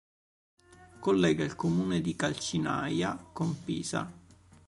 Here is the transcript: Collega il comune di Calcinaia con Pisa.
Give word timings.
Collega 0.99 1.43
il 1.43 1.53
comune 1.55 2.01
di 2.01 2.15
Calcinaia 2.15 3.23
con 3.31 3.63
Pisa. 3.63 4.11